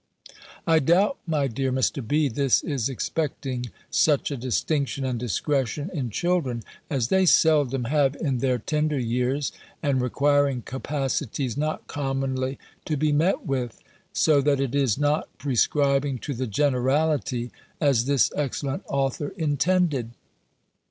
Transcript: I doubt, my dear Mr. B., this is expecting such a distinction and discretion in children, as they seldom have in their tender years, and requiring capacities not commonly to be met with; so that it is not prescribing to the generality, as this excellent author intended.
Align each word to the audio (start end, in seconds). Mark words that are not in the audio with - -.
I 0.65 0.79
doubt, 0.79 1.19
my 1.27 1.45
dear 1.47 1.71
Mr. 1.71 2.01
B., 2.07 2.27
this 2.27 2.63
is 2.63 2.89
expecting 2.89 3.67
such 3.91 4.31
a 4.31 4.35
distinction 4.35 5.05
and 5.05 5.19
discretion 5.19 5.91
in 5.93 6.09
children, 6.09 6.63
as 6.89 7.09
they 7.09 7.27
seldom 7.27 7.83
have 7.83 8.15
in 8.15 8.39
their 8.39 8.57
tender 8.57 8.97
years, 8.97 9.51
and 9.83 10.01
requiring 10.01 10.63
capacities 10.63 11.55
not 11.55 11.85
commonly 11.85 12.57
to 12.85 12.97
be 12.97 13.11
met 13.11 13.45
with; 13.45 13.79
so 14.11 14.41
that 14.41 14.59
it 14.59 14.73
is 14.73 14.97
not 14.97 15.29
prescribing 15.37 16.17
to 16.17 16.33
the 16.33 16.47
generality, 16.47 17.51
as 17.79 18.05
this 18.05 18.31
excellent 18.35 18.81
author 18.87 19.35
intended. 19.37 20.13